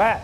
[0.00, 0.16] 喂，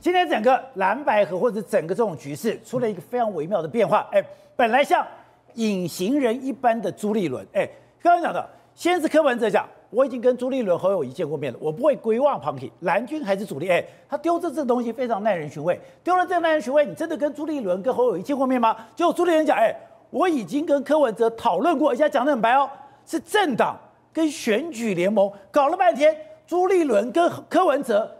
[0.00, 4.08] 今天整个蓝白合或者整个这种局势出了一个非常微妙的变化。
[4.10, 4.24] 哎，
[4.56, 5.06] 本来像
[5.52, 7.68] 隐形人一般的朱立伦，哎，
[8.00, 13.68] 刚刚讲的，先是柯文哲讲，我已经跟朱立伦侯友宜见过面了，我不会归忘旁体，蓝军还是主力。
[13.68, 18.74] 哎，他丢这这东西非常耐人寻味，丢了这个耐人寻味，你真的跟朱立伦跟侯友宜见过面吗？
[18.96, 19.76] 结果朱立伦讲，哎，
[20.08, 22.66] 我已经跟柯文哲讨论过，而且讲得很白哦，
[23.04, 23.76] 是政党
[24.10, 26.16] 跟选举联盟搞了半天。
[26.46, 28.10] 朱立伦跟柯文哲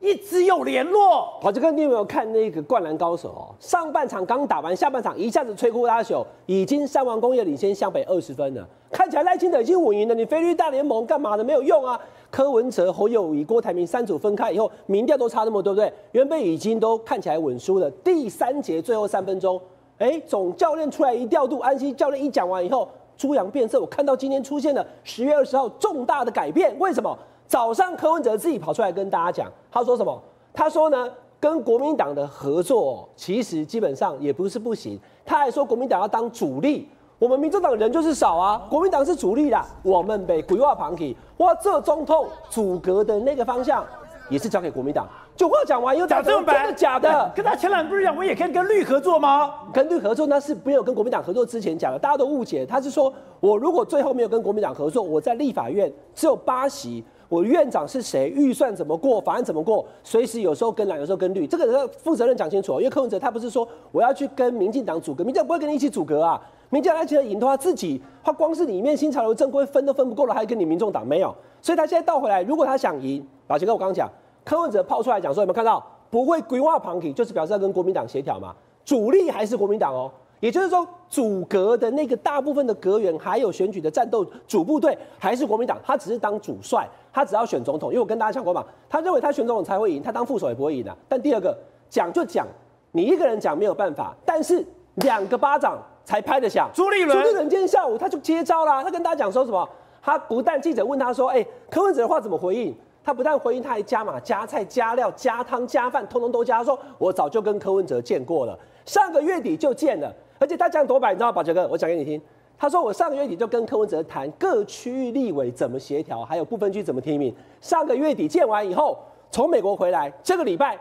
[0.00, 1.38] 一直有联络。
[1.40, 3.54] 宝杰哥，你有没有看那个《灌篮高手》哦？
[3.58, 8.66] 上半场刚打完，下半场一下子摧枯拉朽，已经三王工业领先向北二十分了。
[8.92, 11.98] 看起来赖清德已经稳赢了，你菲律大联盟干嘛的没有用啊？
[12.30, 15.96] 柯文哲、侯友宜、郭台铭三组分开以后，民调都差那么多，对不对？
[16.12, 17.90] 原本已经都看起来稳输了。
[17.90, 19.58] 第三节最后三分钟，
[19.98, 23.80] 哎，总教练出来一调度，安西教练一讲完以后，猪羊变色。
[23.80, 27.16] 我看到今天出现了十月二十号重大的改变，为什么？
[27.48, 30.20] 早上柯文哲自己跑出来跟大家讲，他说什么？
[30.52, 34.98] 他说呢，跟国民党的合作其实基本上也不是不行。
[35.24, 36.88] 他还说国民党要当主力，
[37.18, 43.84] 我们民主党人就是少啊，国民党是主力啦，我们被规划旁体，哇，这总统阻隔的那个方向
[44.28, 45.06] 也是交给国民党。
[45.36, 47.30] 就话讲完又讲这么白，真的假的？
[47.36, 49.52] 跟他前两天不是讲我也可以跟绿合作吗？
[49.72, 52.64] 跟绿合作那是没有跟国民党合作之前讲的，大家都误解。
[52.64, 57.04] 他是说我如果最后没有跟国民党合作，我在立法院只有八席。
[57.28, 58.28] 我院长是谁？
[58.28, 59.20] 预算怎么过？
[59.20, 59.84] 法案怎么过？
[60.04, 62.78] 随时有时候跟蓝，有时候跟绿，这个要负责任讲清楚。
[62.78, 66.40] 因为柯文哲他不是说我要去跟民进党组阁，民进党不会跟你一起组阁啊。
[66.70, 71.34] 民进党他觉得赢的话，自己他光是里面新潮流正规分都分不够了，还跟你民众党没有。
[71.60, 74.10] 所以他现在倒回来，如果他想赢，宝杰哥我刚刚讲，
[74.44, 75.84] 柯文哲抛出来讲说有没有看到？
[76.08, 78.54] 不会规划旁体，就是表示要跟国民党协调嘛。
[78.84, 80.10] 主力还是国民党哦。
[80.40, 87.90] 也就是说，组阁的那个大部分的阁员，还有选举的战斗主部队，还是国民党，他只是当主帅，他只要选总统。
[87.90, 90.94] 因为我跟大家讲过嘛，他认为他选总统才会赢，他当副手也不会赢的。
[91.08, 91.56] 但第二个
[91.88, 92.46] 讲就讲，
[92.92, 94.64] 你一个人讲没有办法，但是
[94.96, 96.68] 两个巴掌才拍得响。
[96.74, 99.68] 朱立伦，朱立伦今天下午他就接招啦，他跟大家讲说什么？
[100.02, 102.76] 他不但记者问他说，哎、欸，柯文哲的话怎么回应？
[103.02, 106.58] 他不但回应，他还加码、加菜、加料、加汤、加饭，通通都加。
[106.58, 110.12] 他说我早就跟柯文哲见过了，上个月底就见了。
[110.38, 111.32] 而且他讲多白，你知道吗？
[111.32, 112.20] 宝杰哥，我讲给你听。
[112.58, 117.34] 他说我上个月底就跟柯文哲谈各区域立委怎么协调，还有不分区怎么提名。
[117.60, 118.98] 上个月底见完以后，
[119.30, 120.78] 从美国回来，这个礼拜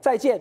[0.00, 0.40] 再见，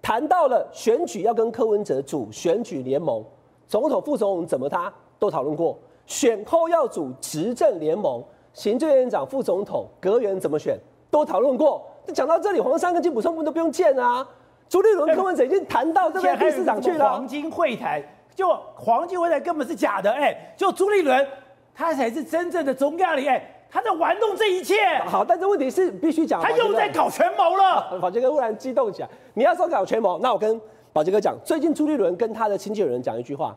[0.00, 3.24] 谈到了选举要跟柯文哲组选举联盟，
[3.66, 5.76] 总统、副总统怎么他都讨论过。
[6.06, 10.78] 选后要组执政联盟，行政院长、副总统、阁员怎么选
[11.10, 11.84] 都讨论过。
[12.14, 14.24] 讲到这里，黄珊跟金溥聪都不用见啊。
[14.72, 17.06] 朱立伦、柯文哲已经谈到这个黑市长去了。
[17.10, 18.02] 黄金会谈，
[18.34, 21.28] 就黄金会谈根本是假的，哎，就朱立伦
[21.74, 24.76] 他才是真正的中亚里，哎，他在玩弄这一切。
[25.04, 27.98] 好，但是问题是必须讲，他又在搞权谋了。
[28.00, 30.58] 宝杰哥忽然激动起来，你要说搞权谋，那我跟
[30.90, 33.54] 宝杰哥讲，最近朱立伦跟他的亲戚有人讲一句话，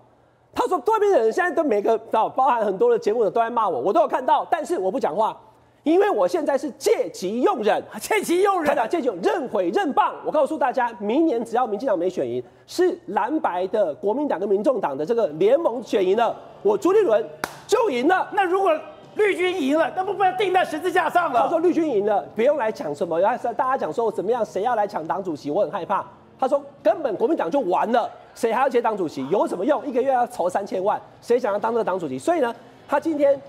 [0.53, 5.39] 他说对面的人现在都每个包含很多的节目的都在骂我，我都有看到，但是我不讲话。
[5.85, 10.15] 因为我现在是借机用人，借机用人，借机用任毁任棒。
[10.25, 17.23] 我告诉大家，明年只要民进党没选赢，是蓝白的国民党跟民众党的这个联盟选赢了，我朱立伦
[17.67, 18.27] 就赢了。
[18.33, 18.75] 那如果
[19.13, 21.41] 绿军赢了，那不不要钉在十字架上了？
[21.43, 26.03] 他说绿军赢了，不用来抢什么，然后大家讲说怎么样，谁要来抢党主席，我很害怕。
[26.39, 29.23] 他说根本国民党就完了，谁还要接党主席？
[29.29, 29.85] 有什么用？
[29.85, 32.17] 一个月要筹三千万，谁想要当这个党主席？
[32.17, 32.51] 所以呢，
[32.87, 33.39] 他今天。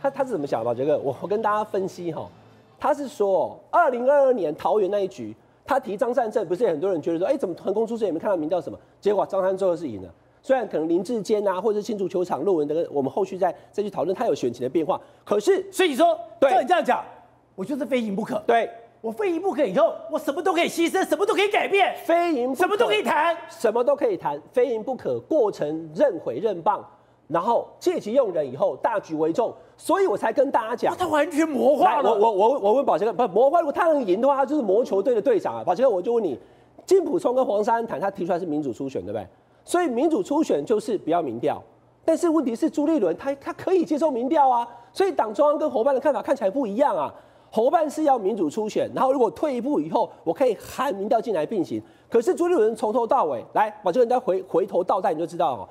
[0.00, 0.74] 他他是怎么想的？
[0.74, 2.26] 杰哥我我跟大家分析哈，
[2.78, 5.34] 他是说，二零二二年桃园那一局，
[5.64, 8.78] 他提张善政，不是很多人觉得说，哎，怎么横空出世也没看到民调什么？
[9.00, 10.08] 结果张善政最后是赢了，
[10.42, 15.00] 虽然可能林志坚啊，或者是新竹球场论文的，我们后续再再去讨论他有选情的变化。
[15.24, 17.04] 可是，所以说，对照你这样讲，
[17.54, 18.42] 我就是非赢不可。
[18.46, 18.70] 对，
[19.02, 26.82] 我非赢不可以后，我什么都可以牺牲，什么都可以改变，非赢什么都可以谈，什么都可以谈，非赢不可，过程任毁任棒。
[27.30, 32.12] 然后借机用人以后，大局为重，所以我才跟大家讲，他完全魔化了。
[32.12, 35.62] 我我我我问宝杰哥，不魔化，如果他能赢的话，他就是魔球队的队长啊。
[35.64, 36.36] 宝杰哥，我就问你，
[36.84, 39.24] 金普聪跟黄珊谈，他提出来是民主初选，对不对？
[39.64, 41.62] 所以民主初选就是不要民调，
[42.04, 47.14] 但是问题是朱立伦他他可以接受民调啊，所以党中央跟侯办的看法看起来不一样啊。
[47.52, 51.82] 侯办是要民主初选，然后如果退一步以后，我可以含民调进来并行。
[52.08, 55.68] 可是朱立伦从头到尾，来，宝杰哥，你再回回头倒带，你就知道哦。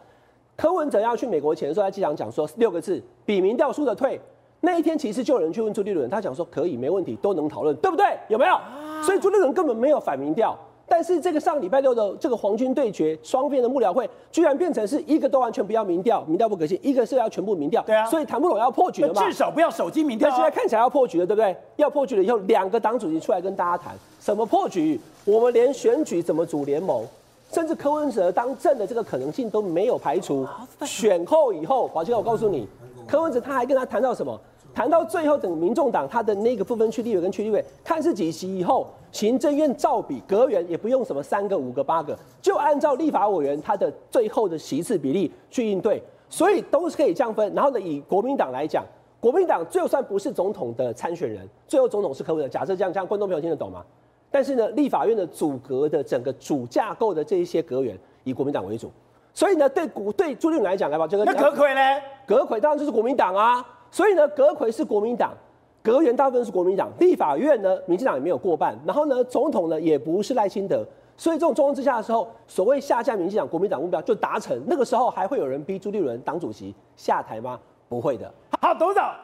[0.59, 4.19] 柯文哲要去美国前的时候，在机场讲说六个字：比民调输的退。
[4.59, 8.05] 那一天其实就有人去问朱立伦，他讲说可以，没问题，都能讨论，对不对？
[8.27, 8.59] 有没有？
[9.01, 10.53] 所以朱立伦根本没有反民调，
[10.85, 17.81] 但是这个上礼拜六的这个皇军对决，双边的幕僚会居然变成是一个都完全不要民调，民调不可信；一个是要全部民调。
[17.83, 19.23] 对啊，所以谈不拢要破局了嘛？
[19.23, 20.29] 至少不要手机民调、啊。
[20.29, 21.55] 那现在看起来要破局了，对不对？
[21.77, 24.99] 要破局了以后，两个党主席出来跟大家谈什么破局？
[25.23, 27.05] 我们连选举怎么组联盟，
[27.51, 30.47] 甚至柯文哲当政的这个可能性都没有排除。
[30.85, 32.67] 选后以后，宝杰，我告诉你，
[33.07, 34.39] 柯文哲他还跟他谈到什么？
[34.71, 47.51] 谈到最后，等民众党他的那个不分区立委跟区立委，看是几席以后，行政院照比阁员也不用什么三个、五个、八个，就按照立法委员他的最后的席次比例去应对，所以都是可以这样分。
[47.55, 48.85] 然后呢，以国民党来讲，
[49.19, 52.47] 国民党就算不是总统的参选人，最后总统是柯文哲。
[52.47, 53.83] 假设这样，这样观众朋友听得懂吗？
[54.31, 58.91] 但是呢，立法院的组阁的整个主架构的这一些阁员以国民党为主，
[59.33, 61.81] 所以呢，对国对朱立伦来讲，来吧，这个那阁魁呢？
[62.27, 63.65] 阁魁当然就是国民党啊。
[63.91, 65.33] 所以呢，阁魁是国民党，
[65.81, 70.85] 阁员大部分是国民党，立法院呢，民进党也没有过半，然后呢，总统呢也不是赖清德，
[71.17, 74.61] 所以这种状况之下的时候，所谓下架民进党、国民党目标就达成。
[74.67, 77.59] 那个时候还会有人逼朱立伦党主席下台吗？
[77.87, 78.31] 不会的。
[78.61, 79.15] 好，董事长，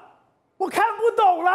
[0.57, 1.51] 我看不懂了。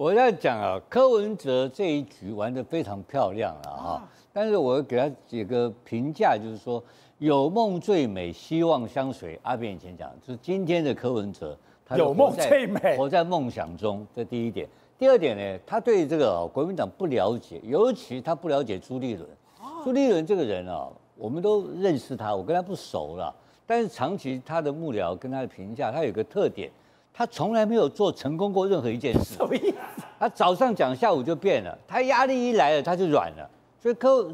[0.00, 6.82] 我要讲啊，柯文哲这一局玩得非常漂亮了哈，啊、但是我给他几个评价，就是说
[7.18, 9.38] 有梦最美，希望相随。
[9.42, 11.54] 阿扁以前讲，就是今天的柯文哲。
[11.98, 14.66] 有梦最美，活在梦想中，这第一点。
[14.98, 19.28] 第二点呢，他对这个国民党不了解，尤其他不了解朱立伦。
[19.84, 23.34] 朱立伦这个人啊，我们都认识他，我跟他不熟了。
[23.66, 26.70] 但是长期他的幕僚跟他的评价，他有个特点，
[27.12, 29.36] 他从来没有做成功过任何一件事。
[29.36, 29.76] 什么意思？
[30.18, 31.76] 他早上讲，下午就变了。
[31.86, 33.48] 他压力一来了，他就软了。
[33.80, 34.32] 所以柯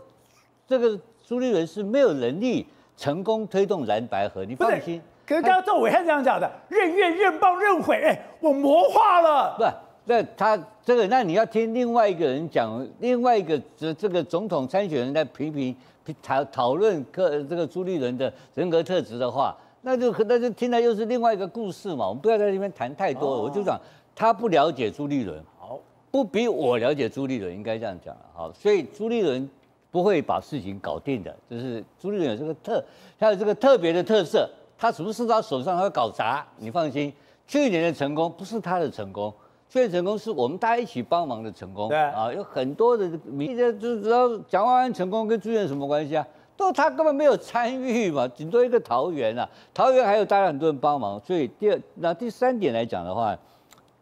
[0.67, 5.01] 这个朱立伦是没有能力成功推动蓝白合，你放心。
[5.27, 9.57] 可是刚刚赵伟汉这样讲的，任怨任棒任悔，哎，我魔化了。
[9.59, 9.65] 不，
[10.05, 15.75] 那他这个，那你要听另外一个人讲，另外一个这这个总统参选人在批评
[16.23, 19.57] 讨讨论客这个朱立伦的人格特质的话，
[19.87, 22.09] 那就那就听了又是另外一个故事嘛。
[22.09, 23.81] 我们不要在这边谈太多，哦、我就讲
[24.17, 25.79] 他不了解朱立伦，好，
[26.11, 29.49] 不比我了解朱立伦，应该这样讲了，好，所以朱立伦
[29.93, 32.85] 不会把事情搞定的，就是朱立伦有这个特，
[33.17, 34.51] 他有这个特别的特色。
[34.77, 36.45] 他什么事他手上他搞砸？
[36.59, 37.13] 你放心，
[37.47, 39.33] 去年的成功不是他的成功，
[39.71, 41.89] 去年成功是我们大家一起帮忙的成功。
[41.89, 46.27] 对啊，有很多的民间就知道蒋万安成功跟朱立伦什么关系啊？
[46.57, 51.21] 都他根本没有参与嘛， 顶多一个桃园啊，桃园还有大家很多人帮忙。
[51.25, 53.37] 所以第二那第三点来讲的话，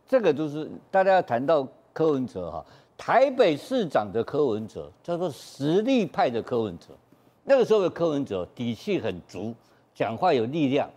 [0.06, 2.64] 这个就是大家要谈到柯文哲哈，
[2.96, 6.88] 台北市长的柯文哲叫做实力派的柯文哲，
[7.42, 9.54] 那个时候的柯文哲底气很足。
[9.96, 10.90] 讲话有力量，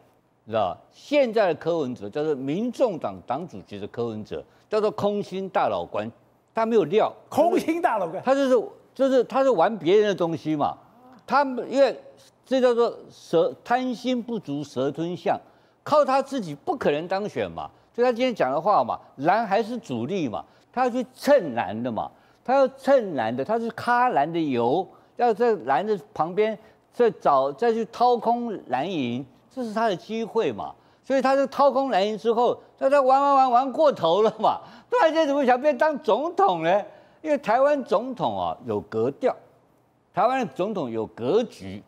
[0.47, 0.81] 知道吧？
[0.91, 6.11] 现在的柯文哲叫做民众党党主席的柯文哲，叫做空心大老官，
[6.55, 7.13] 他没有料。
[7.29, 10.75] 空心大老官，他就是就是他是玩别人的东西嘛。
[11.27, 11.95] 他们因为
[12.43, 15.39] 这叫做蛇贪心不足蛇吞象，
[15.83, 17.69] 靠他自己不可能当选嘛。
[17.93, 20.43] 就他今天讲的话嘛，蓝还是主力嘛，
[20.73, 22.09] 他要去蹭蓝的嘛，
[22.43, 24.87] 他要蹭蓝的，他是咖蓝的油，
[25.17, 26.57] 要在蓝的旁边。
[26.93, 30.73] 再找再去掏空蓝营，这是他的机会嘛？
[31.03, 34.61] 所以他就掏空蓝营之后，他在玩玩玩玩过头了嘛？
[34.89, 36.83] 突然间怎么想变当总统呢？
[37.21, 39.35] 因为台湾总统啊有格调，
[40.17, 41.79] 台湾的总统有格局。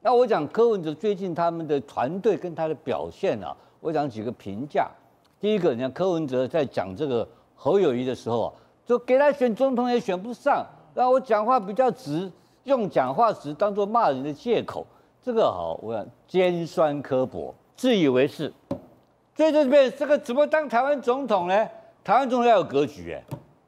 [0.00, 4.88] 那我讲柯文哲最近他们的团队跟他的表现啊，我讲几个评价。
[5.40, 7.26] 第一个，你看柯文哲在讲这个
[7.56, 8.52] 侯友谊的时候啊，
[8.86, 10.64] 就给他选总统也选不上，
[10.94, 12.30] 然后我讲话比较直。
[12.62, 14.86] 用讲话直当做骂人的借口，
[15.20, 18.52] 这个好，我讲尖酸刻薄，自以为是。
[19.36, 21.68] 所以这边这个怎么当台湾总统呢？
[22.04, 23.24] 台湾总统要有格局哎。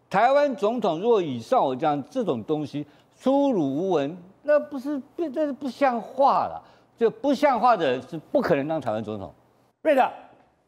[0.08, 6.62] 台湾总统如果以上我讲这种东西粗鲁无闻，那不是变这是不像话了。
[6.96, 9.34] 就不像话的人是不可能当台湾总统。
[9.82, 10.12] 对的，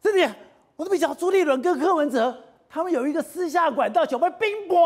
[0.01, 0.29] 这里
[0.75, 2.37] 我都没想到朱立伦跟柯文哲
[2.69, 4.85] 他们有一个私下管道，小妹冰博。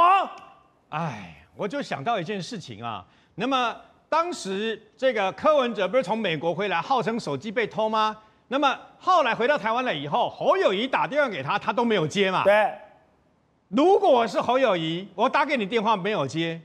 [0.89, 3.03] 哎，我就想到一件事情啊。
[3.33, 3.75] 那么
[4.07, 8.15] 当时这个柯文哲不是从美国回来，号称手机被偷吗？
[8.47, 12.43] 那么后来回到台湾了以后，侯友宜打电话给他，他都没有接嘛。
[12.43, 12.71] 对。
[13.69, 16.61] 如果我是侯友宜，我打给你电话没有接，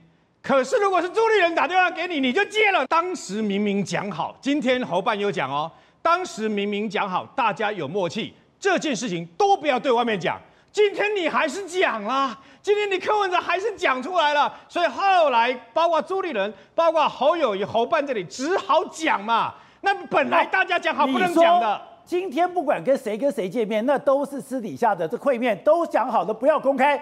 [0.47, 2.87] 可是如果是朱立伦打电话给你，你就接了。
[2.87, 5.69] 当时明明讲好，今天侯办有讲哦，
[6.01, 10.41] 当时明明讲好，大家有默契，这件事情都不要对外面讲。
[10.71, 19.53] 今天你还是讲啦，今天你柯文哲还是讲出来了，所以后来包括朱立伦，包括侯友宜、侯办这里只好讲嘛。
[19.81, 26.97] 那本来大家讲好不能讲的，今天不管跟谁跟谁见面，那都是私底下的这会面都讲好的，不要公开，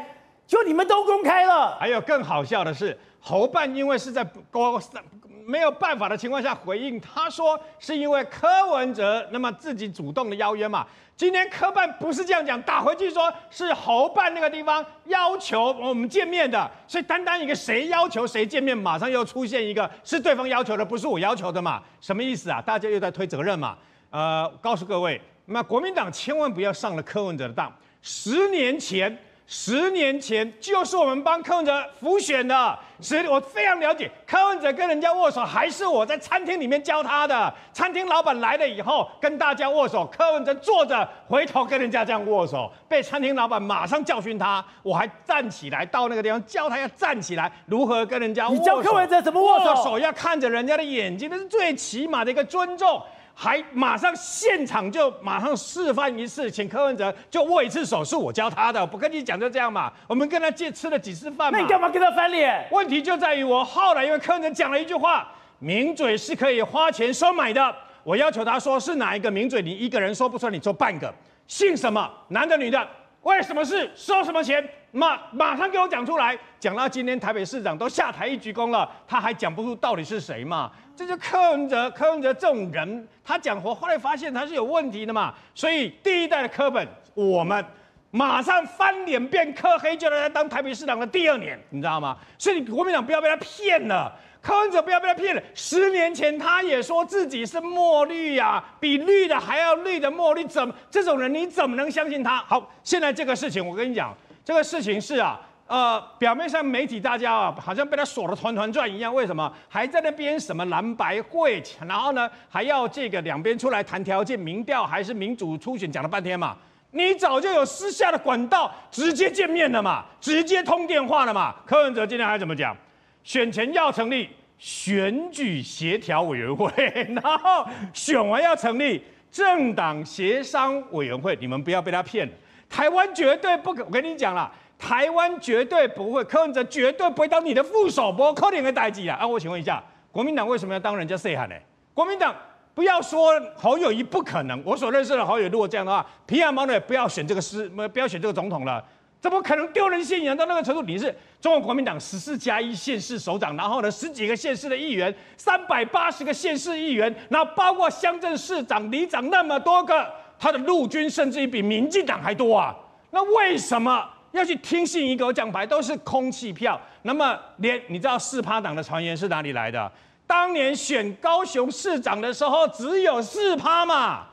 [0.47, 1.77] 就你们都公开了。
[1.79, 5.03] 还有更好笑的是，侯办因为是在高三
[5.47, 10.87] 没有办法的情况下回应，他说是因为柯文哲那么自己主动的邀约嘛。
[11.17, 21.83] 今天柯办不是这样讲，打回去说是侯办那个地方要求我们见面的，所以单单一个谁要求谁见面，马上又出现一个是对方要求的，不是我要求的嘛？
[22.03, 22.61] 什么意思啊？
[22.61, 23.79] 大家又在推责任嘛？
[24.11, 29.19] 呃，告诉各位，那国民党千万不要上了柯文哲的当，十年前。
[29.47, 37.53] 十年前就是我们帮柯文哲辅选的，所以我非常了解柯文哲跟人家握手，还是我在餐厅里面教他的。
[37.71, 44.65] 餐厅老板来了以后跟大家握手，柯文哲坐着回头跟人家这样握手，被餐厅老板马上教训他。
[44.83, 48.59] 我还站起来到那个地方教他要站起来，如何跟人家握手。
[48.59, 49.75] 你教柯文哲怎么握手？
[49.75, 53.03] 握手要看着人家的眼睛，那是最起码的一个尊重。
[53.35, 59.93] 还马上现场就马上示范一次，请柯文哲就握一次手，是我教他的，不跟你讲就这样嘛。
[60.07, 61.59] 我们跟他借吃了几次饭嘛。
[61.59, 62.67] 那你干嘛跟他翻脸？
[62.71, 67.75] 问题就在于我后来因为柯文哲讲了一句话：名嘴是可以花钱收买的。
[68.05, 71.13] 我要求他说是哪一个名嘴，你一个人说不出来，你做半个。
[71.49, 72.09] 姓什么？
[72.29, 72.89] 男的女的？
[73.23, 73.91] 为什么事？
[73.97, 74.63] 收什么钱？
[74.93, 76.39] 马马上给我讲出来。
[76.61, 80.71] 讲到今天台北市长都下台一鞠躬了，他还讲不出到底是谁嘛？
[80.97, 87.65] 这就柯文哲，柯文哲这种人，他讲活，后来发现他是有问题的嘛，所以第一代的柯本，我们
[88.11, 92.17] 马上翻脸变柯黑，就让他当台北市长的第二年，你知道吗？
[92.39, 95.43] 所以国民党不要被他骗了，柯文哲不要被他骗了。
[95.53, 102.37] 十年前他也说自己是墨绿呀、比绿的还要绿的墨绿，怎么这种人你怎么能相信他？
[102.47, 105.41] 好，现在这个事情我跟你讲，这个事情是啊。
[105.67, 109.15] 呃，表面上媒体大家啊，好像被他锁得团团转一样。
[109.15, 111.63] 为什么还在那边什么蓝白会？
[111.89, 116.55] 然后呢，还要这个两边出来谈条件，民调还是民主初选，讲了半天嘛。
[116.91, 121.55] 你早就有私下的管道，直接见面了嘛，直接通电话了嘛。
[121.65, 122.77] 柯文哲今天还怎么讲？
[123.23, 124.29] 选前要成立
[124.59, 126.71] 选举协调委员会，
[127.15, 129.03] 然后选完要成立
[129.33, 131.35] 政党协商委员会。
[131.41, 132.33] 你们不要被他骗了，
[132.69, 133.83] 台湾绝对不可。
[133.83, 134.53] 我跟你讲了。
[134.85, 139.17] 台湾绝对不会，柯文哲绝对不会当你的副手，不可能的代志啊！
[139.19, 141.55] 啊，我请问一下，国民党为什么要当人家谁喊呢？
[141.95, 142.37] 国民党
[142.75, 148.85] 不要说侯友宜不可能，我所认识的侯友如果这样的话，皮亚毛呢不要选这个师，不要选这个总统了，
[149.23, 150.83] 怎么可能丢人现眼到那个程度？
[150.83, 160.07] 你是中国国民党十四加一县市首长，然后呢十几个县市的议员，三百八十个县市议员，然后包括乡镇市长、里长那么多个，
[160.39, 162.77] 他的陆军甚至于比民进党还多啊！
[163.13, 164.11] 那为什么？
[164.39, 169.91] 要去听信一个奖牌都是空气票，那么连你知道四趴党的传言是哪里来的？
[170.27, 174.27] 当年选高雄市长的时候只有四趴嘛？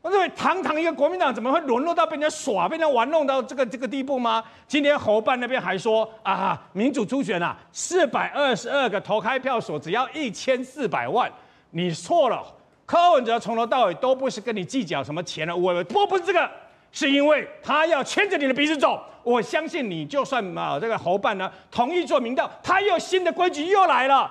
[0.00, 4.44] 我认为堂堂一个国民党怎么会沦落到被人家耍、被人家玩弄到这个这个地步吗？
[4.68, 11.28] 今天侯办那边还说啊，民主初选啊，四百二十二个投开票所只要一千四百万，
[11.70, 12.44] 你错了。
[12.86, 16.48] 柯文哲从头到尾都不是跟你计较什么钱的，我不不是这个。
[16.92, 24.30] 是因为他要牵着你的鼻子走，我相信你就算啊这个侯办呢同意做民调，他又新的规矩又来了。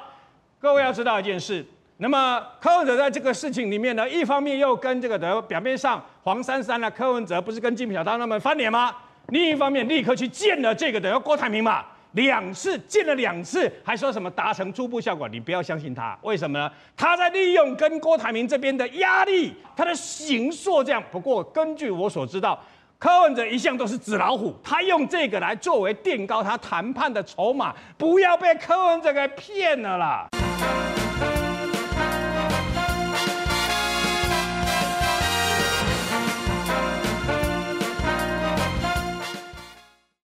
[0.60, 1.66] 各位要知道一件事，
[1.98, 8.96] 那么柯文哲在这个事情里面呢，一方面又跟这个的表面上黄珊珊呢，柯文哲不是跟金小刀他们翻脸吗？
[9.28, 11.86] 另一方面立刻去见了这个的郭台铭嘛。
[12.14, 15.28] 两次见了两次，还说什么达成初步效果？
[15.28, 16.72] 你不要相信他，为什么呢？
[16.96, 21.04] 他在利用跟郭台铭这边的压力，他的形塑这样。
[21.12, 22.60] 不过根据我所知道，
[22.98, 30.28] 柯文哲一向都是纸老虎，他用这个来作为垫高他谈判的筹码，不要被柯文哲给骗了啦。